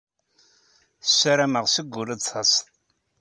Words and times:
Ssarameɣ 1.09 1.65
seg 1.69 1.87
wul 1.93 2.09
ad 2.13 2.19
d-tased. 2.21 2.65